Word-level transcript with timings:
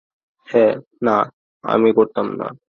না, 1.03 1.31
আমি 1.63 1.93
করতাম 1.93 2.35
না। 2.35 2.51